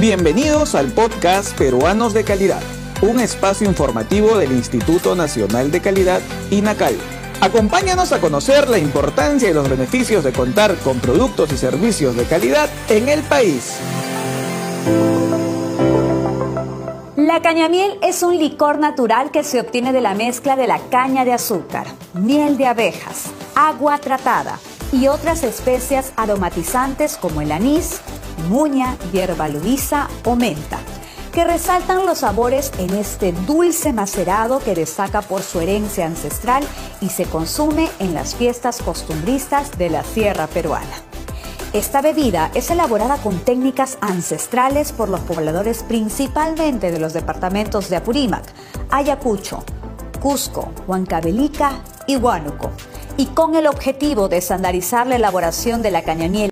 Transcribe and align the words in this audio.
Bienvenidos 0.00 0.76
al 0.76 0.92
podcast 0.92 1.58
Peruanos 1.58 2.14
de 2.14 2.22
Calidad, 2.22 2.62
un 3.02 3.18
espacio 3.18 3.66
informativo 3.66 4.38
del 4.38 4.52
Instituto 4.52 5.16
Nacional 5.16 5.72
de 5.72 5.80
Calidad, 5.80 6.20
INACAL. 6.52 6.94
Acompáñanos 7.40 8.12
a 8.12 8.20
conocer 8.20 8.68
la 8.68 8.78
importancia 8.78 9.50
y 9.50 9.52
los 9.52 9.68
beneficios 9.68 10.22
de 10.22 10.32
contar 10.32 10.76
con 10.84 11.00
productos 11.00 11.50
y 11.52 11.56
servicios 11.56 12.14
de 12.14 12.26
calidad 12.26 12.70
en 12.88 13.08
el 13.08 13.22
país. 13.22 13.80
La 17.16 17.42
cañamiel 17.42 17.98
es 18.00 18.22
un 18.22 18.38
licor 18.38 18.78
natural 18.78 19.32
que 19.32 19.42
se 19.42 19.58
obtiene 19.58 19.92
de 19.92 20.00
la 20.00 20.14
mezcla 20.14 20.54
de 20.54 20.68
la 20.68 20.78
caña 20.90 21.24
de 21.24 21.32
azúcar, 21.32 21.88
miel 22.14 22.56
de 22.56 22.66
abejas, 22.66 23.24
agua 23.56 23.98
tratada 23.98 24.60
y 24.92 25.08
otras 25.08 25.42
especias 25.42 26.12
aromatizantes 26.16 27.16
como 27.16 27.40
el 27.40 27.52
anís, 27.52 28.00
muña, 28.48 28.96
hierba 29.12 29.48
luisa 29.48 30.08
o 30.24 30.36
menta, 30.36 30.78
que 31.32 31.44
resaltan 31.44 32.06
los 32.06 32.18
sabores 32.18 32.72
en 32.78 32.94
este 32.94 33.32
dulce 33.32 33.92
macerado 33.92 34.60
que 34.60 34.74
destaca 34.74 35.22
por 35.22 35.42
su 35.42 35.60
herencia 35.60 36.06
ancestral 36.06 36.64
y 37.00 37.10
se 37.10 37.24
consume 37.26 37.88
en 37.98 38.14
las 38.14 38.34
fiestas 38.34 38.82
costumbristas 38.82 39.76
de 39.78 39.90
la 39.90 40.02
sierra 40.04 40.46
peruana. 40.46 41.02
Esta 41.74 42.00
bebida 42.00 42.50
es 42.54 42.70
elaborada 42.70 43.18
con 43.18 43.40
técnicas 43.40 43.98
ancestrales 44.00 44.92
por 44.92 45.10
los 45.10 45.20
pobladores 45.20 45.82
principalmente 45.82 46.90
de 46.90 46.98
los 46.98 47.12
departamentos 47.12 47.90
de 47.90 47.96
Apurímac, 47.96 48.44
Ayacucho, 48.90 49.62
Cusco, 50.18 50.72
Huancavelica 50.86 51.72
y 52.06 52.16
Huánuco, 52.16 52.70
y 53.18 53.26
con 53.26 53.56
el 53.56 53.66
objetivo 53.66 54.28
de 54.28 54.36
estandarizar 54.36 55.08
la 55.08 55.16
elaboración 55.16 55.82
de 55.82 55.90
la 55.90 56.02
cañamiel 56.02 56.46